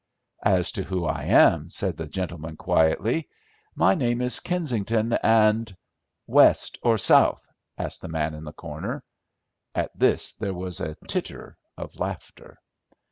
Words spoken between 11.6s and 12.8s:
of laughter.